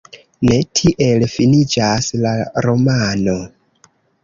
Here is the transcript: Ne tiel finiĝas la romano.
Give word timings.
Ne 0.51 0.55
tiel 0.79 1.25
finiĝas 1.33 2.09
la 2.23 2.33
romano. 2.69 3.39